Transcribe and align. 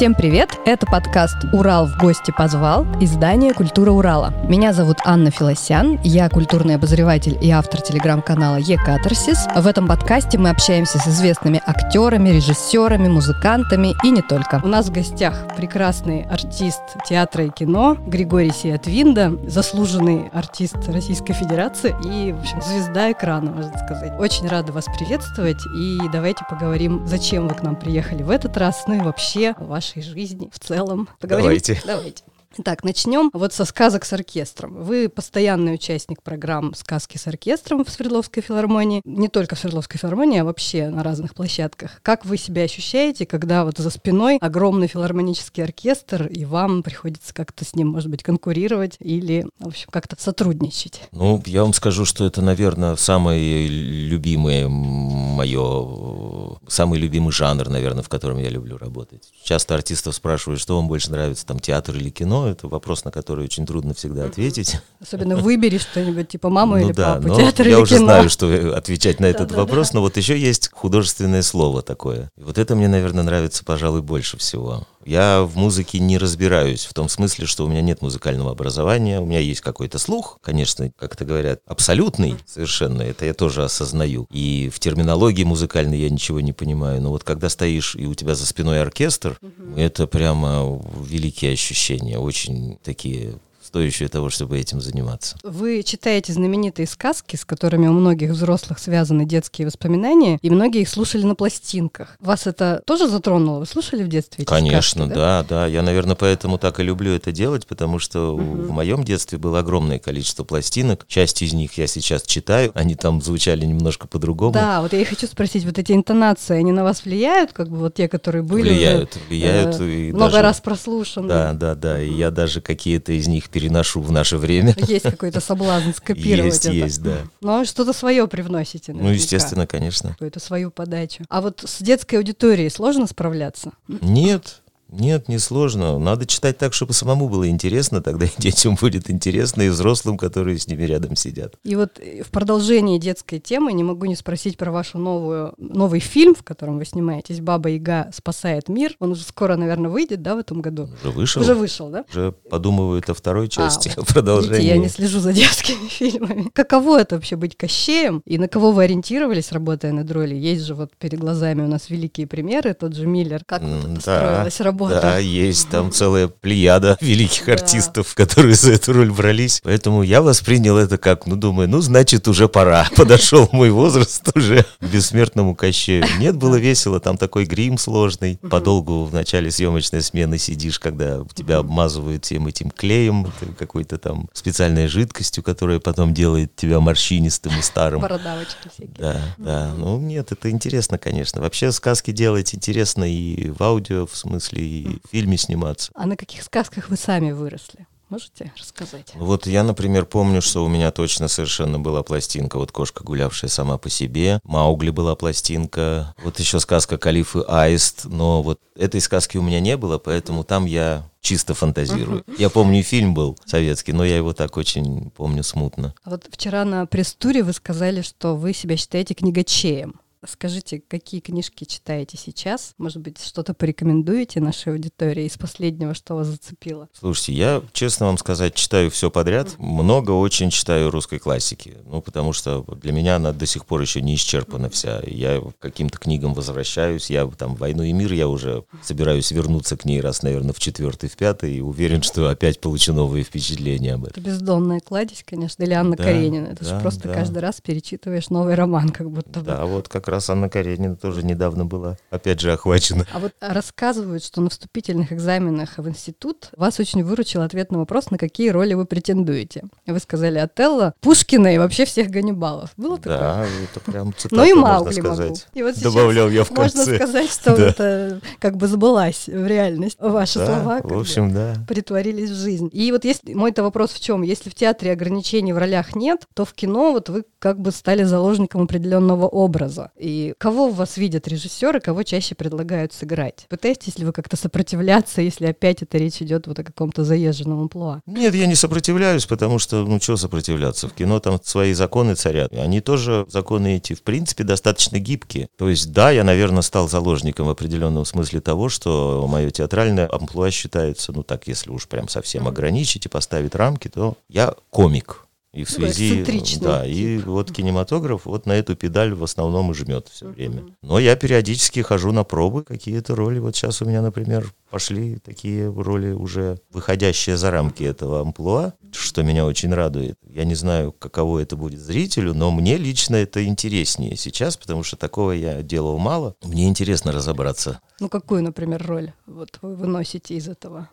Всем 0.00 0.14
привет! 0.14 0.58
Это 0.64 0.86
подкаст 0.86 1.36
«Урал 1.52 1.84
в 1.84 1.98
гости 1.98 2.32
позвал» 2.34 2.86
издание 3.02 3.52
«Культура 3.52 3.90
Урала». 3.90 4.32
Меня 4.48 4.72
зовут 4.72 4.96
Анна 5.04 5.30
Филосян, 5.30 6.00
я 6.02 6.30
культурный 6.30 6.76
обозреватель 6.76 7.36
и 7.38 7.50
автор 7.50 7.82
телеграм-канала 7.82 8.56
«Е-Катарсис». 8.56 9.46
В 9.54 9.66
этом 9.66 9.86
подкасте 9.86 10.38
мы 10.38 10.48
общаемся 10.48 10.98
с 10.98 11.06
известными 11.06 11.60
актерами, 11.66 12.30
режиссерами, 12.30 13.08
музыкантами 13.08 13.94
и 14.02 14.10
не 14.10 14.22
только. 14.22 14.62
У 14.64 14.68
нас 14.68 14.88
в 14.88 14.90
гостях 14.90 15.34
прекрасный 15.54 16.22
артист 16.22 16.80
театра 17.06 17.44
и 17.44 17.50
кино 17.50 17.98
Григорий 18.06 18.52
Сиятвинда, 18.52 19.36
заслуженный 19.48 20.30
артист 20.32 20.76
Российской 20.88 21.34
Федерации 21.34 21.94
и, 22.06 22.32
в 22.32 22.40
общем, 22.40 22.62
звезда 22.62 23.12
экрана, 23.12 23.50
можно 23.50 23.76
сказать. 23.84 24.18
Очень 24.18 24.48
рада 24.48 24.72
вас 24.72 24.86
приветствовать 24.98 25.60
и 25.76 25.98
давайте 26.10 26.42
поговорим, 26.48 27.06
зачем 27.06 27.48
вы 27.48 27.54
к 27.54 27.62
нам 27.62 27.76
приехали 27.76 28.22
в 28.22 28.30
этот 28.30 28.56
раз, 28.56 28.84
ну 28.86 28.94
и 28.94 29.00
вообще 29.00 29.54
вашей 29.90 30.02
жизни 30.02 30.48
в 30.52 30.58
целом. 30.58 31.08
Поговорим? 31.18 31.44
Давайте. 31.44 31.80
Давайте. 31.84 32.22
Так, 32.64 32.82
начнем 32.82 33.30
вот 33.32 33.52
со 33.52 33.64
сказок 33.64 34.04
с 34.04 34.12
оркестром. 34.12 34.82
Вы 34.82 35.08
постоянный 35.08 35.74
участник 35.74 36.20
программ 36.20 36.74
«Сказки 36.74 37.16
с 37.16 37.28
оркестром» 37.28 37.84
в 37.84 37.90
Свердловской 37.90 38.42
филармонии. 38.42 39.02
Не 39.04 39.28
только 39.28 39.54
в 39.54 39.58
Свердловской 39.60 40.00
филармонии, 40.00 40.40
а 40.40 40.44
вообще 40.44 40.88
на 40.88 41.04
разных 41.04 41.36
площадках. 41.36 42.00
Как 42.02 42.24
вы 42.24 42.36
себя 42.36 42.64
ощущаете, 42.64 43.24
когда 43.24 43.64
вот 43.64 43.78
за 43.78 43.88
спиной 43.90 44.38
огромный 44.38 44.88
филармонический 44.88 45.62
оркестр, 45.62 46.26
и 46.26 46.44
вам 46.44 46.82
приходится 46.82 47.32
как-то 47.32 47.64
с 47.64 47.76
ним, 47.76 47.86
может 47.86 48.10
быть, 48.10 48.24
конкурировать 48.24 48.96
или, 48.98 49.46
в 49.60 49.68
общем, 49.68 49.86
как-то 49.92 50.16
сотрудничать? 50.18 51.02
Ну, 51.12 51.40
я 51.46 51.62
вам 51.62 51.72
скажу, 51.72 52.04
что 52.04 52.26
это, 52.26 52.42
наверное, 52.42 52.96
самое 52.96 53.68
любимое 53.68 54.66
мое, 54.68 56.58
самый 56.66 56.98
любимый 56.98 57.30
жанр, 57.30 57.68
наверное, 57.68 58.02
в 58.02 58.08
котором 58.08 58.38
я 58.38 58.48
люблю 58.48 58.76
работать. 58.76 59.30
Часто 59.44 59.76
артистов 59.76 60.16
спрашивают, 60.16 60.60
что 60.60 60.74
вам 60.74 60.88
больше 60.88 61.12
нравится, 61.12 61.46
там, 61.46 61.60
театр 61.60 61.94
или 61.94 62.10
кино, 62.10 62.39
это 62.48 62.68
вопрос, 62.68 63.04
на 63.04 63.10
который 63.10 63.44
очень 63.44 63.66
трудно 63.66 63.94
всегда 63.94 64.24
ответить. 64.24 64.78
Особенно 65.00 65.36
выбери 65.36 65.78
что-нибудь, 65.78 66.28
типа 66.28 66.48
маму 66.50 66.76
ну, 66.76 66.86
или 66.86 66.92
да, 66.92 67.14
папу, 67.14 67.28
но 67.28 67.36
театр 67.36 67.66
я 67.66 67.74
или 67.74 67.80
уже 67.82 67.96
кино. 67.96 68.06
знаю, 68.06 68.30
что 68.30 68.76
отвечать 68.76 69.20
на 69.20 69.26
этот 69.26 69.48
Да-да-да. 69.48 69.60
вопрос, 69.62 69.92
но 69.92 70.00
вот 70.00 70.16
еще 70.16 70.38
есть 70.38 70.70
художественное 70.72 71.42
слово 71.42 71.82
такое. 71.82 72.30
И 72.36 72.42
вот 72.42 72.58
это 72.58 72.74
мне, 72.74 72.88
наверное, 72.88 73.24
нравится, 73.24 73.64
пожалуй, 73.64 74.02
больше 74.02 74.36
всего. 74.38 74.86
Я 75.04 75.42
в 75.42 75.56
музыке 75.56 75.98
не 75.98 76.18
разбираюсь, 76.18 76.84
в 76.84 76.94
том 76.94 77.08
смысле, 77.08 77.46
что 77.46 77.64
у 77.64 77.68
меня 77.68 77.80
нет 77.80 78.02
музыкального 78.02 78.50
образования, 78.50 79.20
у 79.20 79.26
меня 79.26 79.38
есть 79.38 79.60
какой-то 79.60 79.98
слух, 79.98 80.38
конечно, 80.42 80.90
как 80.98 81.14
это 81.14 81.24
говорят, 81.24 81.60
абсолютный 81.66 82.36
совершенно, 82.46 83.02
это 83.02 83.24
я 83.24 83.34
тоже 83.34 83.64
осознаю. 83.64 84.26
И 84.30 84.70
в 84.72 84.78
терминологии 84.78 85.44
музыкальной 85.44 85.98
я 85.98 86.10
ничего 86.10 86.40
не 86.40 86.52
понимаю, 86.52 87.00
но 87.00 87.10
вот 87.10 87.24
когда 87.24 87.48
стоишь 87.48 87.96
и 87.96 88.06
у 88.06 88.14
тебя 88.14 88.34
за 88.34 88.46
спиной 88.46 88.82
оркестр, 88.82 89.38
это 89.76 90.06
прямо 90.06 90.80
великие 91.02 91.52
ощущения, 91.52 92.18
очень 92.18 92.78
такие 92.82 93.38
стоящие 93.70 94.08
того, 94.08 94.30
чтобы 94.30 94.58
этим 94.58 94.80
заниматься. 94.80 95.36
Вы 95.44 95.84
читаете 95.84 96.32
знаменитые 96.32 96.88
сказки, 96.88 97.36
с 97.36 97.44
которыми 97.44 97.86
у 97.86 97.92
многих 97.92 98.30
взрослых 98.30 98.80
связаны 98.80 99.24
детские 99.24 99.66
воспоминания, 99.68 100.38
и 100.42 100.50
многие 100.50 100.80
их 100.82 100.88
слушали 100.88 101.22
на 101.22 101.36
пластинках. 101.36 102.16
Вас 102.18 102.48
это 102.48 102.82
тоже 102.84 103.06
затронуло? 103.08 103.60
Вы 103.60 103.66
слушали 103.66 104.02
в 104.02 104.08
детстве 104.08 104.42
эти 104.42 104.48
Конечно, 104.48 105.04
сказки, 105.04 105.14
да, 105.16 105.44
да. 105.48 105.66
Я, 105.66 105.82
наверное, 105.82 106.16
поэтому 106.16 106.58
так 106.58 106.80
и 106.80 106.82
люблю 106.82 107.12
это 107.12 107.30
делать, 107.30 107.64
потому 107.68 108.00
что 108.00 108.34
у- 108.34 108.38
Мгм. 108.40 108.62
в 108.66 108.70
моем 108.72 109.04
детстве 109.04 109.38
было 109.38 109.60
огромное 109.60 110.00
количество 110.00 110.42
пластинок. 110.42 111.04
Часть 111.06 111.40
из 111.42 111.52
них 111.52 111.74
я 111.78 111.86
сейчас 111.86 112.22
читаю, 112.22 112.72
они 112.74 112.96
там 112.96 113.22
звучали 113.22 113.64
немножко 113.64 114.08
по-другому. 114.08 114.52
Да, 114.52 114.80
вот 114.82 114.92
я 114.92 115.00
и 115.00 115.04
хочу 115.04 115.28
спросить, 115.28 115.64
вот 115.64 115.78
эти 115.78 115.92
интонации, 115.92 116.56
они 116.56 116.72
на 116.72 116.82
вас 116.82 117.04
влияют, 117.04 117.52
как 117.52 117.68
бы 117.70 117.76
вот 117.76 117.94
те, 117.94 118.08
которые 118.08 118.42
были 118.42 118.62
уже, 118.62 118.70
влияют, 118.72 119.18
влияют. 119.28 119.80
э, 119.80 119.84
и 120.08 120.12
много 120.12 120.32
даже- 120.32 120.42
раз 120.42 120.60
прослушаны? 120.60 121.28
Да, 121.28 121.52
да, 121.52 121.74
да. 121.76 122.02
И 122.02 122.12
я 122.12 122.32
даже 122.32 122.60
какие-то 122.60 123.12
из 123.12 123.28
них 123.28 123.48
переношу 123.60 124.00
в 124.00 124.10
наше 124.12 124.36
время. 124.36 124.74
Есть 124.86 125.04
какой-то 125.04 125.40
соблазн 125.40 125.90
скопировать 125.92 126.52
Есть, 126.54 126.64
это. 126.66 126.74
есть, 126.74 127.02
да. 127.02 127.18
Но 127.40 127.64
что-то 127.64 127.92
свое 127.92 128.26
привносите, 128.26 128.92
Ну, 128.92 128.98
наверняка. 128.98 129.22
естественно, 129.22 129.66
конечно. 129.66 130.10
Какую-то 130.10 130.40
свою 130.40 130.70
подачу. 130.70 131.24
А 131.28 131.40
вот 131.40 131.62
с 131.66 131.80
детской 131.82 132.16
аудиторией 132.16 132.70
сложно 132.70 133.06
справляться? 133.06 133.72
Нет, 133.88 134.62
нет, 134.92 135.28
не 135.28 135.38
сложно. 135.38 135.98
Надо 135.98 136.26
читать 136.26 136.58
так, 136.58 136.72
чтобы 136.74 136.92
самому 136.92 137.28
было 137.28 137.48
интересно, 137.48 138.02
тогда 138.02 138.26
и 138.26 138.30
детям 138.38 138.76
будет 138.80 139.10
интересно, 139.10 139.62
и 139.62 139.68
взрослым, 139.68 140.18
которые 140.18 140.58
с 140.58 140.66
ними 140.66 140.82
рядом 140.82 141.16
сидят. 141.16 141.54
И 141.64 141.76
вот 141.76 141.98
э, 141.98 142.22
в 142.22 142.30
продолжении 142.30 142.98
детской 142.98 143.38
темы 143.38 143.72
не 143.72 143.84
могу 143.84 144.06
не 144.06 144.16
спросить 144.16 144.56
про 144.56 144.72
вашу 144.72 144.98
новую, 144.98 145.54
новый 145.58 146.00
фильм, 146.00 146.34
в 146.34 146.42
котором 146.42 146.78
вы 146.78 146.84
снимаетесь 146.84 147.40
«Баба 147.40 147.68
Яга 147.68 148.10
спасает 148.12 148.68
мир». 148.68 148.96
Он 148.98 149.12
уже 149.12 149.22
скоро, 149.22 149.56
наверное, 149.56 149.90
выйдет, 149.90 150.22
да, 150.22 150.34
в 150.34 150.38
этом 150.38 150.60
году? 150.60 150.88
Уже 151.02 151.12
вышел? 151.12 151.42
Уже 151.42 151.54
вышел, 151.54 151.88
да? 151.88 152.04
Уже 152.10 152.32
подумывают 152.32 153.08
о 153.10 153.14
второй 153.14 153.48
части, 153.48 153.92
А, 153.96 154.00
о 154.00 154.04
продолжении. 154.12 154.56
Видите, 154.56 154.68
я 154.68 154.78
не 154.78 154.88
слежу 154.88 155.20
за 155.20 155.32
детскими 155.32 155.88
фильмами. 155.88 156.50
Каково 156.52 157.00
это 157.00 157.14
вообще 157.16 157.36
быть 157.36 157.56
Кощеем? 157.56 158.22
И 158.24 158.38
на 158.38 158.48
кого 158.48 158.72
вы 158.72 158.84
ориентировались, 158.84 159.52
работая 159.52 159.92
над 159.92 160.10
ролью? 160.10 160.40
Есть 160.40 160.64
же 160.64 160.74
вот 160.74 160.96
перед 160.98 161.20
глазами 161.20 161.62
у 161.62 161.68
нас 161.68 161.90
великие 161.90 162.26
примеры, 162.26 162.74
тот 162.74 162.94
же 162.94 163.06
Миллер. 163.06 163.44
Как 163.44 163.62
вот 163.62 163.84
это 163.84 163.88
да, 163.88 164.00
строилась 164.00 164.60
работа? 164.60 164.79
Да, 164.88 165.18
есть 165.18 165.68
там 165.68 165.92
целая 165.92 166.28
плеяда 166.28 166.96
великих 167.02 167.46
Да. 167.46 167.52
артистов, 167.52 168.14
которые 168.14 168.54
за 168.54 168.72
эту 168.72 168.92
роль 168.92 169.10
брались. 169.10 169.60
Поэтому 169.62 170.02
я 170.02 170.22
воспринял 170.22 170.76
это 170.76 170.98
как, 170.98 171.26
ну, 171.26 171.36
думаю, 171.36 171.68
ну, 171.68 171.80
значит, 171.80 172.26
уже 172.28 172.48
пора. 172.48 172.88
Подошел 172.96 173.48
мой 173.52 173.70
возраст 173.70 174.22
уже 174.36 174.64
к 174.80 174.84
бессмертному 174.84 175.54
Кощею. 175.54 176.04
Нет, 176.18 176.36
было 176.36 176.56
весело, 176.56 177.00
там 177.00 177.16
такой 177.16 177.44
грим 177.44 177.78
сложный. 177.78 178.38
Подолгу 178.50 179.04
в 179.04 179.12
начале 179.12 179.50
съемочной 179.50 180.02
смены 180.02 180.38
сидишь, 180.38 180.78
когда 180.78 181.20
тебя 181.34 181.58
обмазывают 181.58 182.24
всем 182.24 182.46
этим 182.46 182.70
клеем, 182.70 183.32
какой-то 183.58 183.98
там 183.98 184.28
специальной 184.32 184.86
жидкостью, 184.86 185.42
которая 185.42 185.80
потом 185.80 186.14
делает 186.14 186.54
тебя 186.56 186.80
морщинистым 186.80 187.52
и 187.58 187.62
старым. 187.62 188.00
Бородавочки 188.00 188.68
всякие. 188.72 188.94
Да, 188.98 189.20
да. 189.38 189.74
Ну, 189.76 189.98
нет, 189.98 190.32
это 190.32 190.50
интересно, 190.50 190.98
конечно. 190.98 191.40
Вообще 191.40 191.72
сказки 191.72 192.10
делать 192.10 192.54
интересно 192.54 193.04
и 193.04 193.50
в 193.50 193.62
аудио, 193.62 194.06
в 194.06 194.16
смысле, 194.16 194.62
и 194.70 195.00
в 195.04 195.10
фильме 195.10 195.36
сниматься. 195.36 195.90
А 195.94 196.06
на 196.06 196.16
каких 196.16 196.42
сказках 196.42 196.88
вы 196.88 196.96
сами 196.96 197.32
выросли? 197.32 197.86
Можете 198.08 198.52
рассказать? 198.58 199.12
Вот 199.14 199.46
я, 199.46 199.62
например, 199.62 200.04
помню, 200.04 200.42
что 200.42 200.64
у 200.64 200.68
меня 200.68 200.90
точно 200.90 201.28
совершенно 201.28 201.78
была 201.78 202.02
пластинка. 202.02 202.58
Вот 202.58 202.72
кошка, 202.72 203.04
гулявшая 203.04 203.48
сама 203.48 203.78
по 203.78 203.88
себе. 203.88 204.40
Маугли 204.42 204.90
была 204.90 205.14
пластинка. 205.14 206.12
Вот 206.24 206.40
еще 206.40 206.58
сказка 206.58 206.98
Калиф 206.98 207.36
и 207.36 207.44
Аист. 207.46 208.06
Но 208.06 208.42
вот 208.42 208.58
этой 208.74 209.00
сказки 209.00 209.36
у 209.36 209.42
меня 209.42 209.60
не 209.60 209.76
было, 209.76 209.98
поэтому 209.98 210.42
там 210.42 210.64
я 210.64 211.08
чисто 211.20 211.54
фантазирую. 211.54 212.24
Я 212.36 212.50
помню, 212.50 212.82
фильм 212.82 213.14
был 213.14 213.38
советский, 213.44 213.92
но 213.92 214.04
я 214.04 214.16
его 214.16 214.32
так 214.32 214.56
очень 214.56 215.10
помню 215.10 215.44
смутно. 215.44 215.94
А 216.02 216.10
вот 216.10 216.26
вчера 216.32 216.64
на 216.64 216.86
пресс-туре 216.86 217.44
вы 217.44 217.52
сказали, 217.52 218.02
что 218.02 218.34
вы 218.34 218.54
себя 218.54 218.76
считаете 218.76 219.14
книгачеем. 219.14 220.00
Скажите, 220.26 220.82
какие 220.86 221.20
книжки 221.20 221.64
читаете 221.64 222.18
сейчас? 222.18 222.74
Может 222.76 222.98
быть, 223.00 223.22
что-то 223.22 223.54
порекомендуете 223.54 224.40
нашей 224.40 224.74
аудитории 224.74 225.24
из 225.24 225.38
последнего, 225.38 225.94
что 225.94 226.14
вас 226.14 226.26
зацепило? 226.26 226.88
Слушайте, 226.92 227.32
я, 227.32 227.62
честно 227.72 228.06
вам 228.06 228.18
сказать, 228.18 228.54
читаю 228.54 228.90
все 228.90 229.10
подряд. 229.10 229.58
Много 229.58 230.10
очень 230.10 230.50
читаю 230.50 230.90
русской 230.90 231.18
классики. 231.18 231.78
Ну, 231.86 232.02
потому 232.02 232.34
что 232.34 232.64
для 232.82 232.92
меня 232.92 233.16
она 233.16 233.32
до 233.32 233.46
сих 233.46 233.64
пор 233.64 233.80
еще 233.80 234.02
не 234.02 234.14
исчерпана 234.14 234.68
вся. 234.68 235.00
Я 235.06 235.40
к 235.40 235.58
каким-то 235.58 235.98
книгам 235.98 236.34
возвращаюсь. 236.34 237.08
Я 237.08 237.26
там 237.26 237.54
«Войну 237.54 237.82
и 237.82 237.92
мир» 237.92 238.12
я 238.12 238.28
уже 238.28 238.64
собираюсь 238.82 239.30
вернуться 239.30 239.78
к 239.78 239.86
ней 239.86 240.02
раз, 240.02 240.22
наверное, 240.22 240.52
в 240.52 240.58
четвертый, 240.58 241.08
в 241.08 241.16
пятый. 241.16 241.54
И 241.54 241.60
уверен, 241.62 242.02
что 242.02 242.28
опять 242.28 242.60
получу 242.60 242.92
новые 242.92 243.24
впечатления 243.24 243.94
об 243.94 244.04
этом. 244.04 244.22
Это 244.22 244.30
бездонная 244.30 244.80
кладезь, 244.80 245.24
конечно, 245.24 245.62
или 245.62 245.72
Анна 245.72 245.96
Да, 245.96 246.04
Каренина. 246.04 246.48
Это 246.48 246.64
же 246.64 246.72
да, 246.72 246.80
просто 246.80 247.08
да. 247.08 247.14
каждый 247.14 247.38
раз 247.38 247.62
перечитываешь 247.62 248.28
новый 248.28 248.54
роман, 248.54 248.90
как 248.90 249.10
будто 249.10 249.40
бы. 249.40 249.46
Да, 249.46 249.64
вот 249.64 249.88
как 249.88 250.09
раз 250.10 250.28
Анна 250.30 250.48
Каренина 250.48 250.96
тоже 250.96 251.22
недавно 251.24 251.64
была, 251.64 251.96
опять 252.10 252.40
же, 252.40 252.52
охвачена. 252.52 253.06
А 253.12 253.18
вот 253.18 253.32
рассказывают, 253.40 254.24
что 254.24 254.40
на 254.40 254.50
вступительных 254.50 255.12
экзаменах 255.12 255.78
в 255.78 255.88
институт 255.88 256.50
вас 256.56 256.78
очень 256.80 257.02
выручил 257.04 257.42
ответ 257.42 257.72
на 257.72 257.78
вопрос, 257.78 258.10
на 258.10 258.18
какие 258.18 258.50
роли 258.50 258.74
вы 258.74 258.84
претендуете. 258.84 259.64
Вы 259.86 259.98
сказали 260.00 260.38
Отелло, 260.38 260.94
Пушкина 261.00 261.54
и 261.54 261.58
вообще 261.58 261.84
всех 261.84 262.08
Ганнибалов. 262.10 262.70
Было 262.76 262.96
такое? 262.96 263.18
Да, 263.18 263.46
это 263.64 263.80
прям 263.80 264.12
цитата, 264.14 264.34
Ну 264.36 264.44
и 264.44 264.52
можно 264.52 264.68
Маугли 264.80 265.00
могу. 265.00 265.34
И 265.54 265.62
вот 265.62 265.80
Добавлял 265.80 266.28
я 266.28 266.44
в 266.44 266.50
Можно 266.50 266.84
конце. 266.84 266.96
сказать, 266.96 267.30
что 267.30 267.56
Да. 267.56 267.66
это 267.68 268.20
как 268.38 268.56
бы 268.56 268.66
сбылась 268.66 269.26
в 269.28 269.46
реальность. 269.46 269.96
Ваши 270.00 270.38
Да, 270.38 270.46
слова 270.46 270.80
в 270.82 270.98
общем, 270.98 271.32
да. 271.32 271.54
притворились 271.68 272.30
в 272.30 272.34
жизнь. 272.34 272.68
И 272.72 272.90
вот 272.92 273.04
если 273.04 273.34
мой-то 273.34 273.62
вопрос 273.62 273.92
в 273.92 274.00
чем? 274.00 274.22
Если 274.22 274.50
в 274.50 274.54
театре 274.54 274.92
ограничений 274.92 275.52
в 275.52 275.58
ролях 275.58 275.94
нет, 275.94 276.26
то 276.34 276.44
в 276.44 276.52
кино 276.52 276.92
вот 276.92 277.08
вы 277.08 277.24
как 277.38 277.60
бы 277.60 277.70
стали 277.70 278.02
заложником 278.04 278.62
определенного 278.62 279.26
образа. 279.26 279.90
И 280.00 280.34
кого 280.38 280.68
в 280.68 280.76
вас 280.76 280.96
видят 280.96 281.28
режиссеры, 281.28 281.80
кого 281.80 282.02
чаще 282.02 282.34
предлагают 282.34 282.92
сыграть? 282.92 283.46
Пытаетесь 283.48 283.98
ли 283.98 284.06
вы 284.06 284.12
как-то 284.12 284.36
сопротивляться, 284.36 285.20
если 285.20 285.46
опять 285.46 285.82
это 285.82 285.98
речь 285.98 286.22
идет 286.22 286.46
вот 286.46 286.58
о 286.58 286.64
каком-то 286.64 287.04
заезженном 287.04 287.60
амплуа? 287.60 288.00
Нет, 288.06 288.34
я 288.34 288.46
не 288.46 288.54
сопротивляюсь, 288.54 289.26
потому 289.26 289.58
что, 289.58 289.84
ну, 289.84 290.00
что 290.00 290.16
сопротивляться? 290.16 290.88
В 290.88 290.94
кино 290.94 291.20
там 291.20 291.38
свои 291.42 291.74
законы 291.74 292.14
царят. 292.14 292.52
Они 292.52 292.80
тоже, 292.80 293.26
законы 293.28 293.76
эти, 293.76 293.92
в 293.92 294.02
принципе, 294.02 294.42
достаточно 294.42 294.98
гибкие. 294.98 295.48
То 295.58 295.68
есть, 295.68 295.92
да, 295.92 296.10
я, 296.10 296.24
наверное, 296.24 296.62
стал 296.62 296.88
заложником 296.88 297.46
в 297.46 297.50
определенном 297.50 298.06
смысле 298.06 298.40
того, 298.40 298.70
что 298.70 299.26
мое 299.28 299.50
театральное 299.50 300.08
амплуа 300.10 300.50
считается, 300.50 301.12
ну, 301.12 301.22
так, 301.22 301.46
если 301.46 301.70
уж 301.70 301.86
прям 301.86 302.08
совсем 302.08 302.48
ограничить 302.48 303.04
и 303.04 303.10
поставить 303.10 303.54
рамки, 303.54 303.88
то 303.88 304.16
я 304.28 304.54
комик. 304.70 305.26
И 305.52 305.64
в 305.64 305.70
связи, 305.70 306.24
да, 306.60 306.86
и 306.86 307.18
вот 307.18 307.50
кинематограф 307.50 308.24
вот 308.24 308.46
на 308.46 308.52
эту 308.52 308.76
педаль 308.76 309.14
в 309.14 309.24
основном 309.24 309.72
и 309.72 309.74
жмет 309.74 310.06
все 310.08 310.28
время. 310.28 310.76
Но 310.80 311.00
я 311.00 311.16
периодически 311.16 311.80
хожу 311.80 312.12
на 312.12 312.22
пробы, 312.22 312.62
какие-то 312.62 313.16
роли. 313.16 313.40
Вот 313.40 313.56
сейчас 313.56 313.82
у 313.82 313.84
меня, 313.84 314.00
например, 314.00 314.52
пошли 314.70 315.16
такие 315.16 315.68
роли 315.68 316.12
уже 316.12 316.60
выходящие 316.70 317.36
за 317.36 317.50
рамки 317.50 317.82
этого 317.82 318.20
амплуа, 318.20 318.74
что 318.92 319.24
меня 319.24 319.44
очень 319.44 319.74
радует. 319.74 320.16
Я 320.22 320.44
не 320.44 320.54
знаю, 320.54 320.92
каково 320.92 321.40
это 321.40 321.56
будет 321.56 321.80
зрителю, 321.80 322.32
но 322.32 322.52
мне 322.52 322.76
лично 322.76 323.16
это 323.16 323.44
интереснее 323.44 324.16
сейчас, 324.16 324.56
потому 324.56 324.84
что 324.84 324.96
такого 324.96 325.32
я 325.32 325.62
делал 325.62 325.98
мало. 325.98 326.36
Мне 326.44 326.68
интересно 326.68 327.10
разобраться. 327.10 327.80
Ну, 327.98 328.08
какую, 328.08 328.44
например, 328.44 328.86
роль 328.86 329.12
вот 329.26 329.58
вы 329.62 329.74
выносите 329.74 330.36
из 330.36 330.48
этого? 330.48 330.88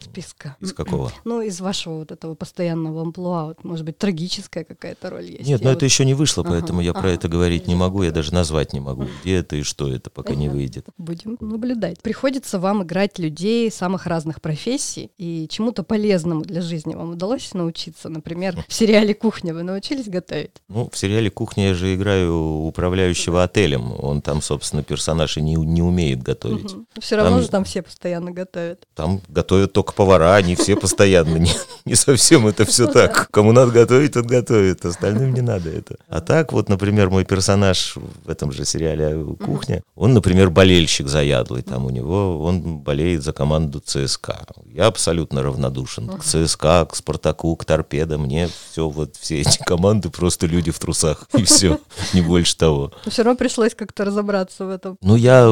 Списка. 0.00 0.56
Из 0.60 0.72
какого? 0.72 1.12
Ну, 1.24 1.40
из 1.40 1.60
вашего 1.60 1.98
вот 1.98 2.12
этого 2.12 2.34
постоянного 2.34 3.02
амплуа. 3.02 3.46
Вот, 3.46 3.64
может 3.64 3.84
быть, 3.84 3.98
трагическая 3.98 4.64
какая-то 4.64 5.10
роль 5.10 5.24
есть. 5.24 5.48
Нет, 5.48 5.62
но 5.62 5.70
вот... 5.70 5.76
это 5.76 5.84
еще 5.84 6.04
не 6.04 6.14
вышло, 6.14 6.42
поэтому 6.42 6.80
ага, 6.80 6.84
я 6.86 6.90
ага, 6.90 7.00
про 7.00 7.10
это 7.10 7.28
говорить 7.28 7.66
не 7.66 7.74
могу, 7.74 8.02
я 8.02 8.10
даже 8.10 8.32
назвать 8.32 8.72
не 8.72 8.80
могу, 8.80 9.06
где 9.22 9.36
это 9.36 9.56
и 9.56 9.62
что 9.62 9.92
это, 9.92 10.10
пока 10.10 10.34
не 10.34 10.48
выйдет. 10.48 10.86
Будем 10.98 11.36
наблюдать. 11.40 12.00
Приходится 12.02 12.58
вам 12.58 12.82
играть 12.82 13.18
людей 13.18 13.70
самых 13.70 14.06
разных 14.06 14.40
профессий, 14.40 15.10
и 15.18 15.46
чему-то 15.48 15.82
полезному 15.82 16.42
для 16.42 16.60
жизни 16.60 16.94
вам 16.94 17.12
удалось 17.12 17.52
научиться? 17.54 18.08
Например, 18.08 18.64
в 18.68 18.72
сериале 18.72 19.14
«Кухня» 19.14 19.54
вы 19.54 19.62
научились 19.62 20.08
готовить? 20.08 20.52
Ну, 20.68 20.88
в 20.90 20.96
сериале 20.96 21.30
«Кухня» 21.30 21.68
я 21.68 21.74
же 21.74 21.94
играю 21.94 22.34
управляющего 22.64 23.42
отелем. 23.42 23.92
Он 23.98 24.22
там, 24.22 24.42
собственно, 24.42 24.82
персонаж 24.82 25.36
и 25.36 25.42
не, 25.42 25.54
не 25.54 25.82
умеет 25.82 26.22
готовить. 26.22 26.72
Угу. 26.72 26.86
Все 27.00 27.16
равно 27.16 27.36
там, 27.36 27.42
же 27.42 27.48
там 27.48 27.64
все 27.64 27.82
постоянно 27.82 28.30
готовят. 28.30 28.86
Там 28.94 29.20
готовят 29.28 29.72
только 29.80 29.92
повара, 29.92 30.34
они 30.36 30.54
все 30.54 30.76
постоянно. 30.76 31.36
Не, 31.36 31.52
не 31.84 31.94
совсем 31.94 32.46
это 32.46 32.64
все 32.64 32.86
так. 32.86 33.28
Кому 33.30 33.52
надо 33.52 33.72
готовить, 33.72 34.12
тот 34.12 34.26
готовит. 34.26 34.84
Остальным 34.84 35.32
не 35.32 35.40
надо 35.40 35.70
это. 35.70 35.96
А 36.08 36.20
так 36.20 36.52
вот, 36.52 36.68
например, 36.68 37.10
мой 37.10 37.24
персонаж 37.24 37.96
в 38.24 38.28
этом 38.28 38.52
же 38.52 38.64
сериале 38.64 39.24
«Кухня», 39.44 39.82
он, 39.94 40.12
например, 40.12 40.50
болельщик 40.50 41.08
заядлый. 41.08 41.62
Там 41.62 41.86
у 41.86 41.90
него, 41.90 42.42
он 42.44 42.78
болеет 42.78 43.22
за 43.22 43.32
команду 43.32 43.80
ЦСКА. 43.80 44.46
Я 44.66 44.86
абсолютно 44.86 45.42
равнодушен 45.42 46.08
к 46.08 46.24
ЦСКА, 46.24 46.86
к 46.86 46.96
Спартаку, 46.96 47.56
к 47.56 47.64
Торпедо. 47.64 48.18
Мне 48.18 48.48
все 48.70 48.88
вот, 48.88 49.16
все 49.16 49.40
эти 49.40 49.58
команды 49.58 50.10
просто 50.10 50.46
люди 50.46 50.70
в 50.70 50.78
трусах. 50.78 51.26
И 51.36 51.44
все, 51.44 51.78
не 52.12 52.20
больше 52.20 52.56
того. 52.56 52.92
Все 53.06 53.22
равно 53.22 53.38
пришлось 53.38 53.74
как-то 53.74 54.04
разобраться 54.04 54.66
в 54.66 54.70
этом 54.70 54.98
ну, 55.02 55.16
я. 55.16 55.50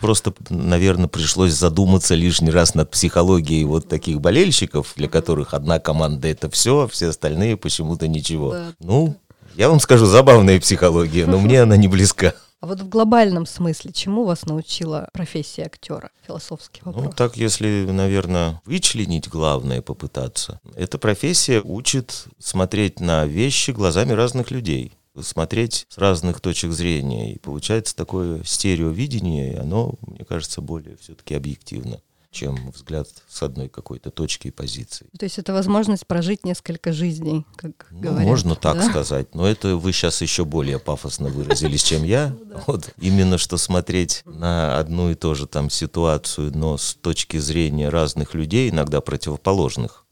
Просто, 0.00 0.32
наверное, 0.48 1.08
пришлось 1.08 1.52
задуматься 1.52 2.14
лишний 2.14 2.50
раз 2.50 2.74
над 2.74 2.90
психологией 2.90 3.35
вот 3.64 3.88
таких 3.88 4.20
болельщиков, 4.20 4.92
для 4.96 5.08
которых 5.08 5.54
одна 5.54 5.78
команда 5.78 6.28
это 6.28 6.50
все, 6.50 6.80
а 6.80 6.88
все 6.88 7.08
остальные 7.08 7.56
почему-то 7.56 8.08
ничего. 8.08 8.52
Да. 8.52 8.72
Ну, 8.80 9.16
я 9.56 9.68
вам 9.68 9.80
скажу, 9.80 10.06
забавная 10.06 10.60
психология, 10.60 11.26
но 11.26 11.38
мне 11.38 11.62
она 11.62 11.76
не 11.76 11.88
близка. 11.88 12.34
А 12.62 12.68
вот 12.68 12.80
в 12.80 12.88
глобальном 12.88 13.44
смысле, 13.44 13.92
чему 13.92 14.24
вас 14.24 14.46
научила 14.46 15.10
профессия 15.12 15.64
актера? 15.64 16.10
Философский 16.26 16.80
ну, 16.86 16.90
вопрос. 16.90 17.04
Ну, 17.04 17.12
так, 17.12 17.36
если, 17.36 17.86
наверное, 17.88 18.62
вычленить 18.64 19.28
главное, 19.28 19.82
попытаться. 19.82 20.58
Эта 20.74 20.96
профессия 20.96 21.60
учит 21.60 22.24
смотреть 22.38 22.98
на 22.98 23.26
вещи 23.26 23.72
глазами 23.72 24.12
разных 24.12 24.50
людей 24.50 24.94
смотреть 25.22 25.86
с 25.88 25.98
разных 25.98 26.40
точек 26.40 26.72
зрения. 26.72 27.34
И 27.34 27.38
получается 27.38 27.94
такое 27.94 28.42
стереовидение, 28.44 29.54
и 29.54 29.56
оно, 29.56 29.94
мне 30.06 30.24
кажется, 30.24 30.60
более 30.60 30.96
все-таки 30.96 31.34
объективно 31.34 32.00
чем 32.36 32.70
взгляд 32.70 33.08
с 33.28 33.42
одной 33.42 33.68
какой-то 33.68 34.10
точки 34.10 34.48
и 34.48 34.50
позиции. 34.50 35.06
То 35.18 35.24
есть 35.24 35.38
это 35.38 35.52
возможность 35.52 36.06
прожить 36.06 36.44
несколько 36.44 36.92
жизней, 36.92 37.46
как 37.56 37.86
ну, 37.90 38.00
говорят. 38.00 38.26
Можно 38.26 38.54
так 38.54 38.76
да? 38.76 38.88
сказать, 38.88 39.34
но 39.34 39.46
это 39.46 39.76
вы 39.76 39.92
сейчас 39.92 40.20
еще 40.20 40.44
более 40.44 40.78
пафосно 40.78 41.28
выразились, 41.28 41.82
чем 41.82 42.04
я. 42.04 42.36
Ну 42.46 42.60
вот 42.66 42.92
именно 42.98 43.38
что 43.38 43.56
смотреть 43.56 44.22
на 44.24 44.78
одну 44.78 45.10
и 45.10 45.14
ту 45.14 45.34
же 45.34 45.46
там 45.46 45.70
ситуацию, 45.70 46.52
но 46.56 46.76
с 46.76 46.94
точки 46.94 47.38
зрения 47.38 47.88
разных 47.88 48.34
людей, 48.34 48.70
иногда 48.70 49.00
противоположных 49.00 50.05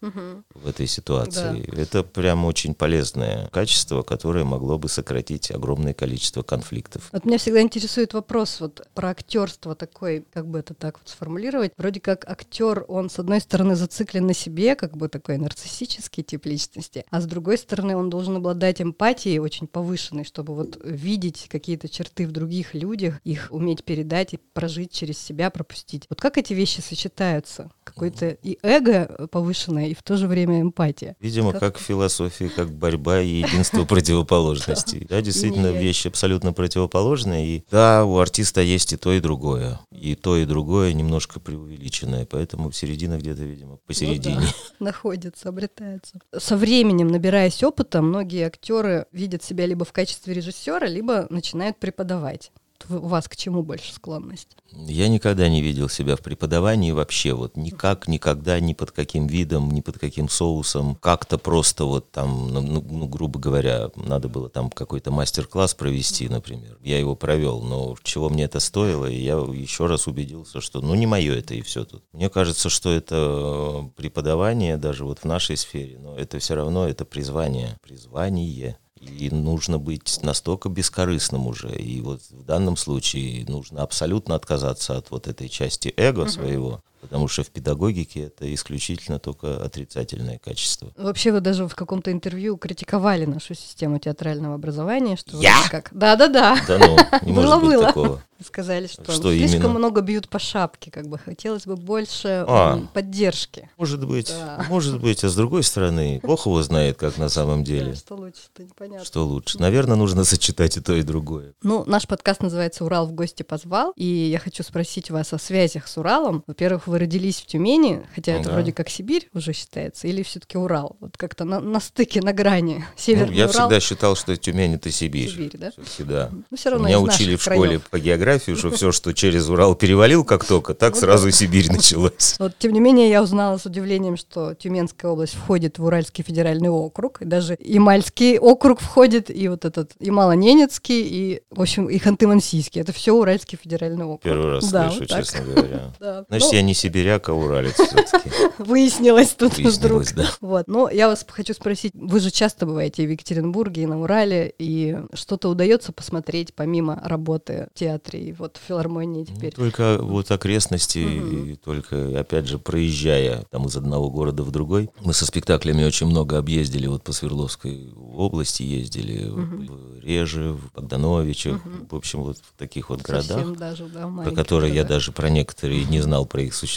в 0.54 0.68
этой 0.68 0.86
ситуации. 0.86 1.64
Это 1.78 2.02
прям 2.02 2.44
очень 2.44 2.74
полезное 2.74 3.48
качество, 3.48 4.02
которое 4.02 4.44
могло 4.44 4.78
бы 4.78 4.88
сократить 4.88 5.50
огромное 5.50 5.94
количество 5.94 6.42
конфликтов. 6.42 7.10
Вот 7.12 7.24
меня 7.24 7.38
всегда 7.38 7.60
интересует 7.60 8.14
вопрос 8.14 8.60
вот 8.60 8.86
про 8.94 9.10
актерство 9.10 9.74
такой, 9.74 10.24
как 10.32 10.46
бы 10.46 10.58
это 10.58 10.74
так 10.74 10.98
вот 10.98 11.08
сформулировать. 11.08 11.72
Вроде 11.76 12.00
как 12.00 12.14
как 12.14 12.30
актер, 12.30 12.84
он, 12.86 13.10
с 13.10 13.18
одной 13.18 13.40
стороны, 13.40 13.74
зациклен 13.74 14.26
на 14.26 14.34
себе, 14.34 14.76
как 14.76 14.96
бы 14.96 15.08
такой 15.08 15.36
нарциссический 15.36 16.22
тип 16.22 16.46
личности, 16.46 17.04
а 17.10 17.20
с 17.20 17.26
другой 17.26 17.58
стороны, 17.58 17.96
он 17.96 18.08
должен 18.08 18.36
обладать 18.36 18.80
эмпатией 18.80 19.38
очень 19.38 19.66
повышенной, 19.66 20.24
чтобы 20.24 20.54
вот 20.54 20.80
видеть 20.84 21.48
какие-то 21.50 21.88
черты 21.88 22.28
в 22.28 22.30
других 22.30 22.74
людях, 22.74 23.20
их 23.24 23.48
уметь 23.50 23.82
передать 23.82 24.34
и 24.34 24.36
прожить 24.52 24.92
через 24.92 25.18
себя, 25.18 25.50
пропустить. 25.50 26.06
Вот 26.08 26.20
как 26.20 26.38
эти 26.38 26.52
вещи 26.52 26.80
сочетаются? 26.80 27.70
Какое-то 27.82 28.28
и 28.28 28.58
эго 28.62 29.26
повышенное, 29.30 29.88
и 29.94 29.98
в 29.98 30.02
то 30.02 30.16
же 30.16 30.26
время 30.26 30.60
эмпатия. 30.60 31.16
Видимо, 31.20 31.52
как, 31.52 31.60
как 31.60 31.78
в 31.78 31.82
философии, 31.82 32.50
как 32.54 32.70
борьба 32.70 33.20
и 33.20 33.40
единство 33.40 33.84
противоположностей. 33.86 35.06
Да, 35.08 35.22
действительно, 35.22 35.68
вещи 35.68 36.08
абсолютно 36.08 36.52
противоположные. 36.52 37.46
И 37.46 37.64
да, 37.70 38.04
у 38.04 38.18
артиста 38.18 38.60
есть 38.60 38.92
и 38.92 38.96
то, 38.96 39.12
и 39.12 39.20
другое. 39.20 39.80
И 39.90 40.14
то, 40.14 40.36
и 40.36 40.44
другое 40.44 40.92
немножко 40.92 41.40
преувеличено 41.40 41.94
ограниченная, 41.94 42.26
поэтому 42.26 42.72
середина 42.72 43.18
где-то, 43.18 43.42
видимо, 43.42 43.76
посередине. 43.86 44.36
Ну, 44.36 44.40
да. 44.40 44.46
Находится, 44.84 45.48
обретается. 45.48 46.18
Со 46.36 46.56
временем, 46.56 47.08
набираясь 47.08 47.62
опыта, 47.62 48.02
многие 48.02 48.46
актеры 48.46 49.06
видят 49.12 49.42
себя 49.42 49.66
либо 49.66 49.84
в 49.84 49.92
качестве 49.92 50.34
режиссера, 50.34 50.86
либо 50.86 51.26
начинают 51.30 51.78
преподавать 51.78 52.52
у 52.88 53.06
вас 53.06 53.28
к 53.28 53.36
чему 53.36 53.62
больше 53.62 53.92
склонность? 53.92 54.56
Я 54.72 55.08
никогда 55.08 55.48
не 55.48 55.62
видел 55.62 55.88
себя 55.88 56.16
в 56.16 56.20
преподавании 56.20 56.90
вообще, 56.90 57.32
вот 57.32 57.56
никак, 57.56 58.08
никогда, 58.08 58.60
ни 58.60 58.74
под 58.74 58.90
каким 58.90 59.26
видом, 59.26 59.70
ни 59.70 59.80
под 59.80 59.98
каким 59.98 60.28
соусом. 60.28 60.96
Как-то 60.96 61.38
просто 61.38 61.84
вот 61.84 62.10
там, 62.10 62.52
ну, 62.52 62.60
ну, 62.60 62.84
ну 62.88 63.06
грубо 63.06 63.38
говоря, 63.38 63.90
надо 63.96 64.28
было 64.28 64.48
там 64.48 64.70
какой-то 64.70 65.10
мастер-класс 65.10 65.74
провести, 65.74 66.28
например. 66.28 66.78
Я 66.82 66.98
его 66.98 67.14
провел, 67.14 67.60
но 67.60 67.96
чего 68.02 68.28
мне 68.28 68.44
это 68.44 68.60
стоило, 68.60 69.06
и 69.06 69.16
я 69.16 69.34
еще 69.34 69.86
раз 69.86 70.06
убедился, 70.06 70.60
что 70.60 70.80
ну 70.80 70.94
не 70.94 71.06
мое 71.06 71.36
это 71.36 71.54
и 71.54 71.62
все 71.62 71.84
тут. 71.84 72.02
Мне 72.12 72.28
кажется, 72.28 72.68
что 72.68 72.90
это 72.90 73.90
преподавание 73.96 74.76
даже 74.76 75.04
вот 75.04 75.20
в 75.20 75.24
нашей 75.24 75.56
сфере, 75.56 75.98
но 75.98 76.16
это 76.16 76.38
все 76.38 76.54
равно 76.54 76.88
это 76.88 77.04
призвание, 77.04 77.78
призвание 77.82 78.78
и 79.04 79.30
нужно 79.30 79.78
быть 79.78 80.20
настолько 80.22 80.68
бескорыстным 80.68 81.46
уже. 81.46 81.74
И 81.76 82.00
вот 82.00 82.22
в 82.30 82.44
данном 82.44 82.76
случае 82.76 83.44
нужно 83.46 83.82
абсолютно 83.82 84.34
отказаться 84.34 84.96
от 84.96 85.10
вот 85.10 85.26
этой 85.26 85.48
части 85.48 85.92
эго 85.96 86.22
угу. 86.22 86.28
своего, 86.28 86.82
потому 87.04 87.28
что 87.28 87.42
в 87.42 87.50
педагогике 87.50 88.24
это 88.24 88.52
исключительно 88.52 89.18
только 89.18 89.62
отрицательное 89.62 90.38
качество. 90.38 90.90
Вообще 90.96 91.32
вы 91.32 91.40
даже 91.40 91.68
в 91.68 91.74
каком-то 91.74 92.10
интервью 92.10 92.56
критиковали 92.56 93.26
нашу 93.26 93.54
систему 93.54 93.98
театрального 93.98 94.54
образования, 94.54 95.16
что 95.16 95.36
я? 95.36 95.54
как 95.70 95.90
да-да-да. 95.92 96.56
Да 96.66 96.78
ну, 96.78 96.96
не 97.22 97.32
может 97.32 97.62
быть 97.62 97.80
такого. 97.80 98.22
Сказали, 98.44 98.88
что, 98.88 99.04
что 99.04 99.32
слишком 99.32 99.60
именно? 99.60 99.78
много 99.78 100.00
бьют 100.00 100.28
по 100.28 100.38
шапке, 100.38 100.90
как 100.90 101.06
бы 101.06 101.18
хотелось 101.18 101.66
бы 101.66 101.76
больше 101.76 102.44
а, 102.46 102.80
поддержки. 102.92 103.70
Может 103.78 104.06
быть, 104.06 104.28
да. 104.28 104.66
может 104.68 105.00
быть, 105.00 105.22
а 105.22 105.28
с 105.28 105.36
другой 105.36 105.62
стороны, 105.62 106.20
Бог 106.22 106.46
его 106.46 106.60
знает, 106.62 106.98
как 106.98 107.16
на 107.16 107.28
самом 107.28 107.62
деле. 107.62 107.92
Да, 107.92 107.96
что 107.96 108.16
лучше, 108.16 108.40
это 108.52 108.64
непонятно. 108.64 109.04
Что 109.04 109.24
лучше? 109.24 109.60
Наверное, 109.60 109.96
нужно 109.96 110.24
сочетать 110.24 110.76
и 110.76 110.80
то, 110.80 110.94
и 110.94 111.02
другое. 111.02 111.54
Ну, 111.62 111.84
наш 111.86 112.06
подкаст 112.08 112.42
называется 112.42 112.84
«Урал 112.84 113.06
в 113.06 113.12
гости 113.12 113.44
позвал», 113.44 113.92
и 113.96 114.04
я 114.04 114.38
хочу 114.40 114.62
спросить 114.62 115.10
вас 115.10 115.32
о 115.32 115.38
связях 115.38 115.86
с 115.86 115.96
Уралом. 115.96 116.42
Во-первых, 116.46 116.88
вы 116.88 116.93
родились 116.98 117.40
в 117.40 117.46
Тюмени, 117.46 118.00
хотя 118.14 118.32
это 118.32 118.50
вроде 118.50 118.72
как 118.72 118.88
Сибирь 118.88 119.28
уже 119.34 119.52
считается, 119.52 120.06
или 120.08 120.22
все-таки 120.22 120.58
Урал? 120.58 120.96
Вот 121.00 121.16
как-то 121.16 121.44
на, 121.44 121.60
на 121.60 121.80
стыке, 121.80 122.20
на 122.20 122.32
грани. 122.32 122.84
Северный 122.96 123.32
ну, 123.32 123.32
я 123.38 123.48
Урал. 123.48 123.68
всегда 123.68 123.80
считал, 123.80 124.16
что 124.16 124.36
Тюмень— 124.36 124.74
это 124.76 124.90
Сибирь. 124.90 125.30
Сибирь, 125.30 125.52
да? 125.54 125.70
Всегда. 125.84 126.30
Ну, 126.50 126.56
все 126.56 126.70
равно 126.70 126.86
Меня 126.86 127.00
учили 127.00 127.36
в 127.36 127.42
школе 127.42 127.78
краев. 127.78 127.90
по 127.90 127.98
географии, 127.98 128.54
что 128.54 128.70
все, 128.70 128.92
что 128.92 129.12
через 129.12 129.48
Урал 129.48 129.74
перевалил 129.74 130.24
как 130.24 130.44
только, 130.44 130.74
так 130.74 130.96
сразу 130.96 131.30
Сибирь 131.30 131.70
началась. 131.70 132.36
Вот, 132.44 132.52
тем 132.58 132.72
не 132.72 132.80
менее, 132.80 133.08
я 133.08 133.22
узнала 133.22 133.56
с 133.58 133.64
удивлением, 133.66 134.16
что 134.16 134.54
Тюменская 134.54 135.10
область 135.10 135.34
входит 135.34 135.78
в 135.78 135.84
Уральский 135.84 136.24
федеральный 136.24 136.68
округ, 136.68 137.22
и 137.22 137.24
даже 137.24 137.56
Ямальский 137.60 138.38
округ 138.38 138.80
входит, 138.80 139.30
и 139.30 139.48
вот 139.48 139.64
этот 139.64 139.92
Ямало-Ненецкий, 140.00 141.02
и, 141.02 141.42
в 141.50 141.60
общем, 141.60 141.88
и 141.88 141.98
Ханты-Мансийский. 141.98 142.80
Это 142.80 142.92
все 142.92 143.12
Уральский 143.12 143.58
федеральный 143.62 144.04
округ. 144.04 144.22
Первый 144.22 144.50
раз 144.52 144.70
Да, 144.70 144.90
слышу, 144.90 145.00
вот 145.00 145.18
честно 145.24 145.40
говоря. 145.42 145.92
Да. 146.00 146.24
Значит, 146.28 146.48
Ну, 146.50 146.56
я 146.56 146.62
не 146.62 146.74
сибиряк, 146.84 147.28
а 147.28 147.34
уралец 147.34 147.74
все-таки. 147.74 148.30
Выяснилось 148.58 149.30
тут 149.30 149.56
вдруг. 149.56 149.98
Выяснилось, 149.98 150.12
да. 150.12 150.30
Вот. 150.40 150.68
Но 150.68 150.90
я 150.90 151.08
вас 151.08 151.24
хочу 151.26 151.54
спросить, 151.54 151.92
вы 151.94 152.20
же 152.20 152.30
часто 152.30 152.66
бываете 152.66 153.06
в 153.06 153.10
Екатеринбурге 153.10 153.82
и 153.82 153.86
на 153.86 154.00
Урале, 154.00 154.52
и 154.58 154.98
что-то 155.14 155.48
удается 155.48 155.92
посмотреть 155.92 156.54
помимо 156.54 157.00
работы 157.04 157.68
в 157.74 157.78
театре 157.78 158.20
и 158.20 158.32
вот 158.32 158.58
в 158.58 158.68
филармонии 158.68 159.26
Ну, 159.28 159.34
теперь? 159.36 159.54
Только 159.54 159.98
вот 160.00 160.30
окрестности, 160.30 160.98
и 160.98 161.56
только, 161.56 162.18
опять 162.18 162.46
же, 162.46 162.58
проезжая 162.58 163.44
там 163.50 163.66
из 163.66 163.76
одного 163.76 164.10
города 164.10 164.42
в 164.42 164.50
другой. 164.50 164.90
Мы 165.00 165.14
со 165.14 165.24
спектаклями 165.26 165.84
очень 165.84 166.06
много 166.06 166.38
объездили, 166.38 166.86
вот 166.86 167.02
по 167.02 167.12
Свердловской 167.12 167.92
области 168.14 168.62
ездили, 168.62 169.28
в 169.28 170.00
Реже, 170.00 170.52
в 170.52 170.72
Богдановичах, 170.74 171.60
в 171.90 171.94
общем, 171.94 172.22
вот 172.22 172.38
в 172.38 172.58
таких 172.58 172.90
вот 172.90 173.00
городах, 173.02 173.38
Совсем 173.38 173.56
даже, 173.56 173.86
да, 173.86 174.06
про 174.06 174.30
которые 174.32 174.70
я 174.74 174.82
городах. 174.82 174.98
даже 174.98 175.12
про 175.12 175.30
некоторые 175.30 175.84
не 175.84 176.00
знал 176.00 176.26
про 176.26 176.42
их 176.42 176.54
существование. 176.54 176.73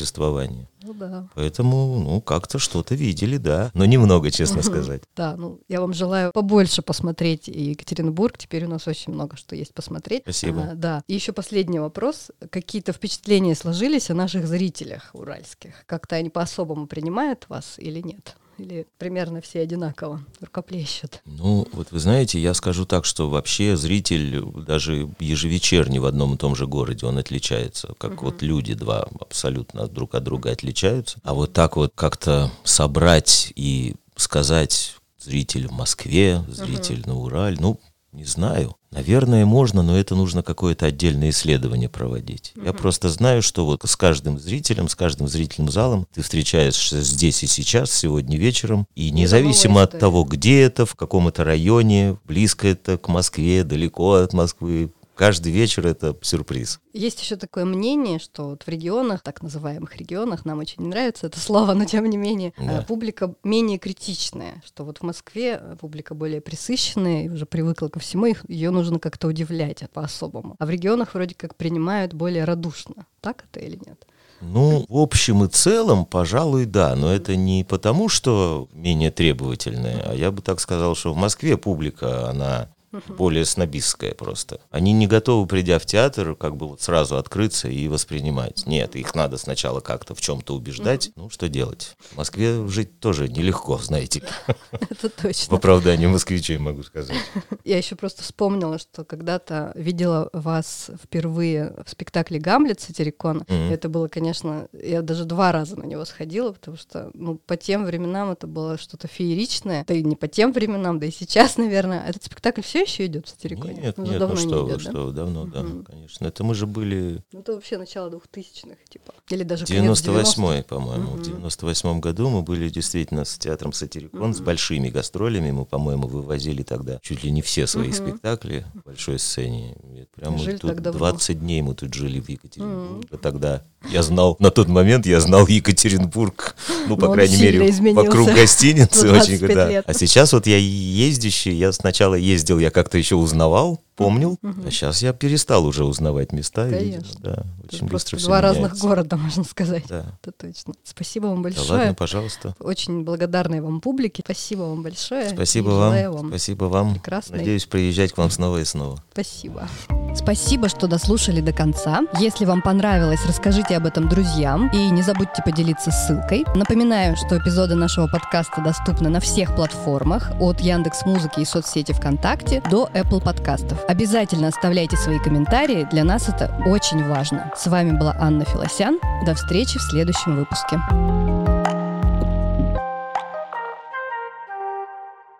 Ну 0.83 0.93
да. 0.93 1.27
Поэтому, 1.35 1.99
ну, 1.99 2.21
как-то 2.21 2.59
что-то 2.59 2.95
видели, 2.95 3.37
да. 3.37 3.71
Но 3.73 3.85
немного, 3.85 4.31
честно 4.31 4.61
сказать. 4.61 5.03
Да, 5.15 5.35
ну 5.35 5.59
я 5.67 5.81
вам 5.81 5.93
желаю 5.93 6.31
побольше 6.31 6.81
посмотреть 6.81 7.47
Екатеринбург. 7.47 8.37
Теперь 8.37 8.65
у 8.65 8.69
нас 8.69 8.87
очень 8.87 9.13
много 9.13 9.37
что 9.37 9.55
есть 9.55 9.73
посмотреть. 9.73 10.23
Спасибо. 10.23 10.69
А, 10.71 10.75
да. 10.75 11.03
И 11.07 11.13
еще 11.13 11.33
последний 11.33 11.79
вопрос. 11.79 12.31
Какие-то 12.49 12.93
впечатления 12.93 13.55
сложились 13.55 14.09
о 14.09 14.13
наших 14.13 14.47
зрителях 14.47 15.09
уральских? 15.13 15.85
Как-то 15.85 16.15
они 16.15 16.29
по-особому 16.29 16.87
принимают 16.87 17.47
вас 17.49 17.75
или 17.77 18.01
нет? 18.01 18.35
Или 18.57 18.87
примерно 18.97 19.41
все 19.41 19.61
одинаково 19.61 20.21
рукоплещут? 20.39 21.21
Ну, 21.25 21.67
вот 21.73 21.91
вы 21.91 21.99
знаете, 21.99 22.39
я 22.39 22.53
скажу 22.53 22.85
так, 22.85 23.05
что 23.05 23.29
вообще 23.29 23.77
зритель 23.77 24.41
даже 24.65 25.09
ежевечерний 25.19 25.99
в 25.99 26.05
одном 26.05 26.33
и 26.33 26.37
том 26.37 26.55
же 26.55 26.65
городе, 26.65 27.05
он 27.05 27.17
отличается. 27.17 27.93
Как 27.97 28.21
вот 28.23 28.41
люди 28.41 28.73
два 28.73 29.07
абсолютно 29.19 29.87
друг 29.87 30.15
от 30.15 30.23
друга 30.23 30.51
отличаются. 30.51 31.19
А 31.23 31.33
вот 31.33 31.53
так 31.53 31.75
вот 31.75 31.91
как-то 31.95 32.51
собрать 32.63 33.51
и 33.55 33.95
сказать 34.15 34.95
зритель 35.19 35.67
в 35.67 35.71
Москве, 35.71 36.43
зритель 36.47 37.03
на 37.05 37.15
Урале, 37.15 37.57
ну, 37.59 37.79
не 38.11 38.25
знаю. 38.25 38.76
Наверное, 38.91 39.45
можно, 39.45 39.83
но 39.83 39.97
это 39.97 40.15
нужно 40.15 40.43
какое-то 40.43 40.85
отдельное 40.85 41.29
исследование 41.29 41.89
проводить. 41.89 42.53
Я 42.55 42.73
просто 42.73 43.09
знаю, 43.09 43.41
что 43.41 43.65
вот 43.65 43.81
с 43.83 43.95
каждым 43.95 44.39
зрителем, 44.39 44.87
с 44.87 44.95
каждым 44.95 45.27
зрительным 45.27 45.69
залом 45.71 46.07
ты 46.13 46.21
встречаешься 46.21 47.01
здесь 47.01 47.43
и 47.43 47.47
сейчас, 47.47 47.91
сегодня 47.91 48.37
вечером, 48.37 48.87
и 48.95 49.11
независимо 49.11 49.83
от 49.83 49.99
того, 49.99 50.23
где 50.23 50.61
это, 50.61 50.85
в 50.85 50.95
каком 50.95 51.27
это 51.27 51.43
районе, 51.43 52.17
близко 52.25 52.67
это 52.67 52.97
к 52.97 53.09
Москве, 53.09 53.63
далеко 53.63 54.13
от 54.13 54.33
Москвы, 54.33 54.91
каждый 55.17 55.51
вечер 55.51 55.85
это 55.87 56.15
сюрприз. 56.21 56.79
Есть 56.93 57.21
еще 57.21 57.35
такое 57.35 57.65
мнение, 57.65 58.19
что 58.19 58.49
вот 58.49 58.63
в 58.63 58.67
регионах, 58.67 59.21
так 59.21 59.41
называемых 59.41 59.97
регионах, 59.97 60.45
нам 60.45 60.59
очень 60.59 60.83
не 60.83 60.89
нравится 60.89 61.27
это 61.27 61.39
слово, 61.39 61.73
но 61.73 61.85
тем 61.85 62.05
не 62.05 62.17
менее, 62.17 62.53
Да. 62.57 62.81
э, 62.81 62.85
публика 62.85 63.33
менее 63.43 63.77
критичная, 63.79 64.61
что 64.65 64.85
вот 64.85 64.99
в 64.99 65.03
Москве 65.03 65.59
э, 65.61 65.75
публика 65.79 66.13
более 66.13 66.39
присыщенная 66.39 67.25
и 67.25 67.29
уже 67.29 67.45
привыкла 67.45 67.87
ко 67.89 67.99
всему, 67.99 68.27
ее 68.47 68.69
нужно 68.71 68.99
как-то 68.99 69.27
удивлять 69.27 69.83
по-особому. 69.93 70.55
А 70.59 70.65
в 70.65 70.69
регионах 70.69 71.13
вроде 71.13 71.35
как 71.35 71.55
принимают 71.55 72.13
более 72.13 72.43
радушно. 72.43 73.05
Так 73.21 73.45
это 73.51 73.59
или 73.59 73.79
нет? 73.85 74.05
Ну, 74.41 74.85
в 74.87 74.97
общем 74.99 75.43
и 75.43 75.47
целом, 75.47 76.05
пожалуй, 76.05 76.65
да, 76.65 76.95
но 76.95 77.11
это 77.11 77.35
не 77.35 77.63
потому, 77.63 78.07
что 78.07 78.67
менее 78.71 79.09
требовательная, 79.09 80.11
а 80.11 80.13
я 80.13 80.31
бы 80.31 80.43
так 80.43 80.59
сказал, 80.59 80.95
что 80.95 81.11
в 81.13 81.17
Москве 81.17 81.57
публика, 81.57 82.29
она 82.29 82.69
более 83.07 83.45
снобистская 83.45 84.13
просто. 84.13 84.59
Они 84.69 84.93
не 84.93 85.07
готовы, 85.07 85.45
придя 85.47 85.79
в 85.79 85.85
театр, 85.85 86.35
как 86.35 86.55
бы 86.55 86.67
вот 86.67 86.81
сразу 86.81 87.17
открыться 87.17 87.67
и 87.67 87.87
воспринимать. 87.87 88.65
Нет, 88.65 88.95
их 88.95 89.13
надо 89.15 89.37
сначала 89.37 89.79
как-то 89.79 90.15
в 90.15 90.21
чем-то 90.21 90.55
убеждать. 90.55 91.11
Ну, 91.15 91.29
что 91.29 91.49
делать? 91.49 91.95
В 92.11 92.17
Москве 92.17 92.67
жить 92.67 92.99
тоже 92.99 93.27
нелегко, 93.27 93.77
знаете. 93.77 94.23
Это 94.71 95.09
В 95.09 95.21
точно. 95.21 95.57
оправдании 95.57 96.07
москвичей 96.07 96.57
могу 96.57 96.83
сказать. 96.83 97.17
Я 97.63 97.77
еще 97.77 97.95
просто 97.95 98.23
вспомнила, 98.23 98.79
что 98.79 99.03
когда-то 99.03 99.71
видела 99.75 100.29
вас 100.33 100.89
впервые 101.03 101.73
в 101.85 101.89
спектакле 101.89 102.39
«Гамлет» 102.39 102.79
Сатирикона. 102.79 103.45
Это 103.47 103.89
было, 103.89 104.07
конечно, 104.07 104.67
я 104.73 105.01
даже 105.01 105.25
два 105.25 105.51
раза 105.51 105.75
на 105.77 105.83
него 105.85 106.05
сходила, 106.05 106.51
потому 106.51 106.77
что, 106.77 107.11
ну, 107.13 107.35
по 107.35 107.57
тем 107.57 107.85
временам 107.85 108.31
это 108.31 108.47
было 108.47 108.77
что-то 108.77 109.07
фееричное. 109.07 109.83
Да 109.87 109.93
и 109.93 110.03
не 110.03 110.15
по 110.15 110.27
тем 110.27 110.51
временам, 110.53 110.99
да 110.99 111.05
и 111.07 111.11
сейчас, 111.11 111.57
наверное. 111.57 112.05
Этот 112.07 112.23
спектакль 112.23 112.61
все 112.61 112.76
еще 112.81 113.05
идет 113.05 113.27
в 113.27 113.29
Сатириконе? 113.29 113.81
Нет, 113.81 113.99
Уже 113.99 114.11
нет, 114.11 114.19
давно 114.19 114.35
ну 114.35 114.41
не 114.41 114.47
что 114.47 114.63
вы, 114.65 114.69
идет, 114.71 114.83
да? 114.83 114.89
что 114.91 115.05
вы, 115.05 115.11
давно, 115.11 115.45
да, 115.45 115.63
Мгм. 115.63 115.83
конечно. 115.83 116.25
Это 116.27 116.43
мы 116.43 116.55
же 116.55 116.65
были 116.67 117.23
Ну, 117.31 117.39
это 117.39 117.53
вообще 117.53 117.77
начало 117.77 118.09
двухтысячных, 118.09 118.77
типа. 118.89 119.13
Или 119.29 119.43
даже 119.43 119.65
конец 119.65 120.01
98-й, 120.01 120.63
по-моему. 120.63 121.11
Мгм. 121.11 121.17
В 121.17 121.25
98 121.25 121.99
году 121.99 122.29
мы 122.29 122.41
были 122.41 122.69
действительно 122.69 123.25
с 123.25 123.37
театром 123.37 123.73
«Сатирикон», 123.73 124.33
с 124.33 124.39
большими 124.39 124.89
гастролями. 124.89 125.51
Мы, 125.51 125.65
по-моему, 125.65 126.07
вывозили 126.07 126.63
тогда 126.63 126.99
чуть 127.01 127.23
ли 127.23 127.31
не 127.31 127.41
все 127.41 127.67
свои 127.67 127.87
Мгм. 127.89 127.93
спектакли 127.93 128.65
в 128.73 128.85
большой 128.85 129.19
сцене. 129.19 129.75
И 129.93 130.05
Прям 130.15 130.33
мы 130.33 130.39
Жили 130.39 130.57
тут 130.57 130.71
так 130.71 130.81
давно. 130.81 130.97
20 130.99 131.39
дней 131.39 131.61
мы 131.61 131.75
тут 131.75 131.93
жили 131.93 132.19
в 132.19 132.27
Екатеринбурге. 132.29 133.07
Тогда 133.21 133.63
я 133.91 134.01
знал, 134.03 134.35
на 134.39 134.51
тот 134.51 134.67
момент 134.67 135.05
я 135.05 135.19
знал 135.19 135.45
Екатеринбург, 135.47 136.55
ну, 136.87 136.95
по 136.95 137.03
Но 137.05 137.07
он 137.09 137.13
крайней 137.15 137.37
мере, 137.37 137.93
вокруг 137.93 138.27
гостиницы. 138.29 139.07
очень, 139.11 139.37
25 139.39 139.55
да. 139.55 139.83
А 139.85 139.93
сейчас 139.93 140.33
вот 140.33 140.47
я 140.47 140.57
ездящий, 140.57 141.53
я 141.53 141.71
сначала 141.71 142.15
ездил, 142.15 142.59
я 142.59 142.66
как-то 142.69 142.97
еще 142.97 143.15
узнавал, 143.15 143.83
помнил, 143.97 144.37
а 144.43 144.69
сейчас 144.71 145.01
я 145.01 145.11
перестал 145.11 145.65
уже 145.65 145.83
узнавать 145.83 146.31
места. 146.31 146.67
и, 146.69 146.71
Конечно. 146.71 147.19
да, 147.19 147.43
очень 147.69 147.87
быстро 147.87 148.17
все 148.17 148.27
два 148.27 148.39
разных 148.41 148.61
меняется. 148.73 148.87
города, 148.87 149.17
можно 149.17 149.43
сказать. 149.43 149.83
Да. 149.89 150.05
Это 150.21 150.31
точно. 150.31 150.73
Спасибо 150.83 151.25
вам 151.27 151.37
Да 151.37 151.49
большое. 151.49 151.71
ладно, 151.79 151.93
пожалуйста. 151.95 152.55
Очень 152.59 153.03
благодарная 153.03 153.61
вам 153.61 153.81
публике. 153.81 154.21
Спасибо 154.23 154.61
вам 154.61 154.83
большое. 154.83 155.29
Спасибо 155.29 155.69
И 155.71 155.73
вам. 155.73 156.13
вам. 156.13 156.27
Спасибо 156.29 156.65
вам. 156.65 156.93
прекрасной- 156.93 157.39
Надеюсь 157.39 157.65
приезжать 157.65 158.13
к 158.13 158.17
вам 158.17 158.29
снова 158.31 158.57
и 158.59 158.65
снова. 158.65 159.03
Спасибо. 159.11 159.67
Спасибо, 160.15 160.69
что 160.69 160.87
дослушали 160.87 161.41
до 161.41 161.51
конца. 161.51 162.01
Если 162.19 162.45
вам 162.45 162.61
понравилось, 162.61 163.19
расскажите 163.27 163.75
об 163.77 163.85
этом 163.85 164.07
друзьям 164.09 164.69
и 164.73 164.89
не 164.89 165.01
забудьте 165.03 165.41
поделиться 165.43 165.91
ссылкой. 165.91 166.43
Напоминаю, 166.55 167.15
что 167.15 167.37
эпизоды 167.37 167.75
нашего 167.75 168.07
подкаста 168.07 168.61
доступны 168.61 169.09
на 169.09 169.19
всех 169.19 169.55
платформах 169.55 170.31
от 170.39 170.59
Яндекс 170.61 171.05
Музыки 171.05 171.41
и 171.41 171.45
соцсети 171.45 171.91
ВКонтакте 171.91 172.61
до 172.69 172.89
Apple 172.93 173.23
подкастов. 173.23 173.83
Обязательно 173.87 174.49
оставляйте 174.49 174.97
свои 174.97 175.17
комментарии, 175.17 175.87
для 175.89 176.03
нас 176.03 176.27
это 176.27 176.53
очень 176.65 177.07
важно. 177.07 177.51
С 177.55 177.67
вами 177.67 177.97
была 177.97 178.15
Анна 178.19 178.43
Филосян. 178.43 178.99
До 179.25 179.33
встречи 179.33 179.79
в 179.79 179.83
следующем 179.83 180.35
выпуске. 180.35 180.77